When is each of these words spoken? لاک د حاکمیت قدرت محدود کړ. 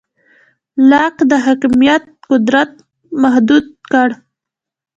لاک 0.89 1.15
د 1.29 1.31
حاکمیت 1.45 2.03
قدرت 2.29 2.71
محدود 3.21 3.65
کړ. 3.91 4.09